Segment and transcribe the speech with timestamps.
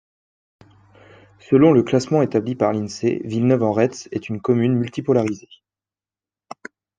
[1.37, 5.49] Selon le classement établi par l'Insee, Villeneuve-en-Retz est une commune multi polarisée.